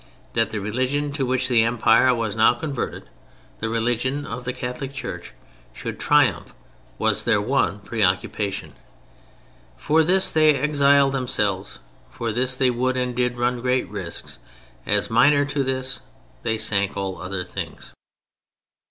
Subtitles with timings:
[0.33, 3.07] That the religion to which the Empire was now converted,
[3.59, 5.31] the religion of the Catholic Church,
[5.73, 6.55] should triumph,
[6.97, 8.73] was their one preoccupation.
[9.77, 11.77] For this they exiled themselves;
[12.09, 14.39] for this they would and did run great risks;
[14.87, 15.99] as minor to this
[16.41, 17.93] they sank all other things.